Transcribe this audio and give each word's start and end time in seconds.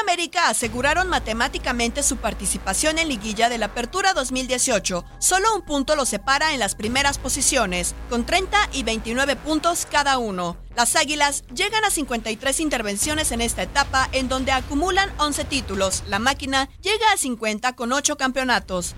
América 0.00 0.48
aseguraron 0.48 1.08
matemáticamente 1.08 2.02
su 2.02 2.16
participación 2.16 2.98
en 2.98 3.08
liguilla 3.08 3.48
de 3.48 3.58
la 3.58 3.66
Apertura 3.66 4.14
2018. 4.14 5.04
Solo 5.18 5.54
un 5.54 5.62
punto 5.62 5.96
los 5.96 6.08
separa 6.08 6.52
en 6.52 6.58
las 6.58 6.74
primeras 6.74 7.18
posiciones, 7.18 7.94
con 8.08 8.26
30 8.26 8.70
y 8.72 8.82
29 8.82 9.36
puntos 9.36 9.86
cada 9.90 10.18
uno. 10.18 10.56
Las 10.74 10.96
Águilas 10.96 11.44
llegan 11.54 11.84
a 11.84 11.90
53 11.90 12.60
intervenciones 12.60 13.32
en 13.32 13.40
esta 13.40 13.62
etapa, 13.62 14.08
en 14.12 14.28
donde 14.28 14.52
acumulan 14.52 15.12
11 15.18 15.44
títulos. 15.44 16.02
La 16.08 16.18
máquina 16.18 16.68
llega 16.80 17.12
a 17.12 17.16
50 17.16 17.74
con 17.76 17.92
8 17.92 18.16
campeonatos. 18.16 18.94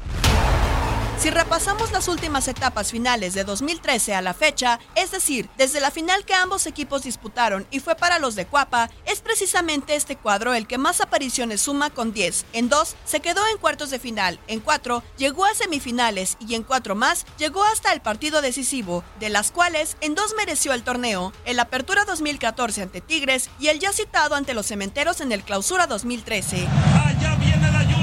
Si 1.19 1.31
repasamos 1.31 1.93
las 1.93 2.09
últimas 2.09 2.49
etapas 2.49 2.91
finales 2.91 3.33
de 3.35 3.45
2013 3.45 4.15
a 4.15 4.23
la 4.23 4.35
fecha, 4.35 4.81
es 4.97 5.13
decir, 5.13 5.49
desde 5.57 5.81
la 5.81 5.93
final 5.93 6.25
que 6.25 6.35
ambos 6.35 6.67
equipos 6.67 7.05
disputaron 7.05 7.65
y 7.71 7.79
fue 7.79 7.95
para 7.95 8.19
los 8.19 8.35
de 8.35 8.47
Cuapa, 8.47 8.91
es 9.07 9.21
precisamente 9.21 9.95
este 9.95 10.17
cuadro 10.17 10.53
el 10.53 10.67
que 10.67 10.79
más 10.79 11.01
apariciones 11.01 11.61
suma 11.61 11.91
con 11.91 12.13
10. 12.13 12.47
En 12.55 12.69
2 12.69 12.97
se 13.05 13.21
quedó 13.21 13.41
en 13.53 13.59
cuartos 13.59 13.91
de 13.91 14.01
final, 14.01 14.41
en 14.49 14.59
4 14.59 15.05
llegó 15.17 15.45
a 15.45 15.55
semifinales 15.55 16.37
y 16.41 16.57
en 16.57 16.65
4 16.65 16.97
más 16.97 17.25
llegó 17.39 17.63
hasta 17.63 17.93
el 17.93 18.01
partido 18.01 18.43
decisivo, 18.43 19.05
de 19.21 19.29
las 19.29 19.53
cuales 19.53 19.97
en 20.01 20.17
2 20.17 20.35
mereció 20.37 20.73
el 20.73 20.83
torneo, 20.83 21.33
el 21.45 21.61
Apertura 21.61 22.05
2014 22.05 22.83
ante 22.83 23.01
Tigres 23.01 23.49
y 23.61 23.69
el 23.69 23.79
ya 23.79 23.93
citado 23.93 24.35
ante 24.35 24.55
los 24.55 24.67
Cementeros 24.67 25.21
en 25.21 25.31
el 25.31 25.45
Clausura 25.45 25.87
2013. 25.87 26.67
Allá 26.67 27.37
viene 27.37 27.71
la 27.71 27.85
Jun. 27.85 28.02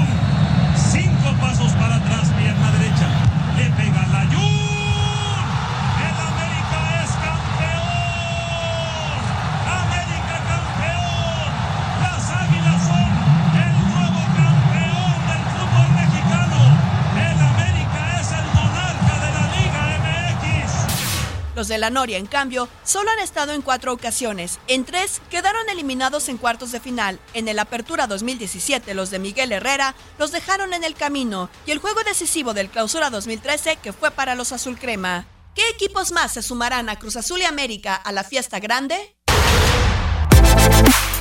Los 21.60 21.68
de 21.68 21.76
la 21.76 21.90
Noria, 21.90 22.16
en 22.16 22.24
cambio, 22.24 22.70
solo 22.84 23.10
han 23.10 23.18
estado 23.18 23.52
en 23.52 23.60
cuatro 23.60 23.92
ocasiones. 23.92 24.58
En 24.66 24.86
tres 24.86 25.20
quedaron 25.28 25.68
eliminados 25.68 26.30
en 26.30 26.38
cuartos 26.38 26.72
de 26.72 26.80
final. 26.80 27.20
En 27.34 27.48
el 27.48 27.58
Apertura 27.58 28.06
2017, 28.06 28.94
los 28.94 29.10
de 29.10 29.18
Miguel 29.18 29.52
Herrera 29.52 29.94
los 30.18 30.32
dejaron 30.32 30.72
en 30.72 30.84
el 30.84 30.94
camino. 30.94 31.50
Y 31.66 31.72
el 31.72 31.78
juego 31.78 32.00
decisivo 32.02 32.54
del 32.54 32.70
Clausura 32.70 33.10
2013, 33.10 33.76
que 33.76 33.92
fue 33.92 34.10
para 34.10 34.36
los 34.36 34.52
Azul 34.52 34.78
Crema. 34.78 35.26
¿Qué 35.54 35.60
equipos 35.68 36.12
más 36.12 36.32
se 36.32 36.40
sumarán 36.40 36.88
a 36.88 36.96
Cruz 36.96 37.16
Azul 37.16 37.42
y 37.42 37.44
América 37.44 37.94
a 37.94 38.10
la 38.10 38.24
fiesta 38.24 38.58
grande? 38.58 39.18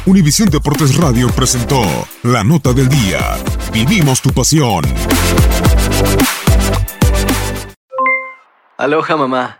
Univisión 0.05 0.47
Deportes 0.47 0.95
Radio 0.95 1.27
presentó 1.31 1.81
La 2.23 2.45
Nota 2.45 2.71
del 2.71 2.87
Día. 2.87 3.19
Vivimos 3.73 4.21
tu 4.21 4.29
pasión. 4.29 4.85
Aloha 8.77 9.17
mamá, 9.17 9.59